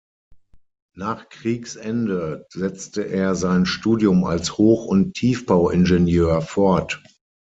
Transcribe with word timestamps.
Nach 0.95 1.29
Kriegsende 1.29 2.47
setzte 2.51 3.03
er 3.07 3.35
sein 3.35 3.67
Studium 3.67 4.23
als 4.23 4.57
Hoch- 4.57 4.87
und 4.87 5.13
Tiefbauingenieur 5.13 6.41
fort. 6.41 7.03